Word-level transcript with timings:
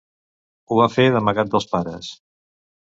Ho 0.71 0.79
va 0.79 0.87
fer 0.95 1.07
d'amagat 1.17 1.53
dels 1.55 1.71
pares. 1.77 2.13